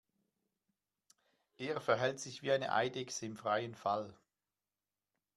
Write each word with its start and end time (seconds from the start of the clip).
Er 1.57 1.79
verhält 1.79 2.19
sich 2.19 2.41
wie 2.41 2.51
eine 2.51 2.73
Eidechse 2.73 3.27
im 3.27 3.37
freien 3.37 3.75
Fall. 3.75 4.17